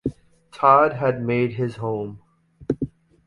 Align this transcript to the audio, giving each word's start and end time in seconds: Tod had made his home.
Tod 0.51 0.93
had 0.93 1.21
made 1.21 1.51
his 1.51 1.75
home. 1.75 2.23